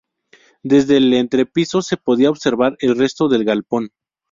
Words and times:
Desde 0.63 0.97
el 0.97 1.13
entrepiso 1.13 1.83
se 1.83 1.95
podía 1.95 2.31
observar 2.31 2.75
el 2.79 2.97
resto 2.97 3.27
del 3.27 3.45
galpón. 3.45 3.89